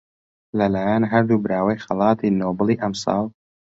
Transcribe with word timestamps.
لەلایەن 0.57 1.03
هەردوو 1.11 1.41
براوەی 1.43 1.83
خەڵاتی 1.85 2.35
نۆبڵی 2.39 2.75
ئەمساڵ 2.81 3.25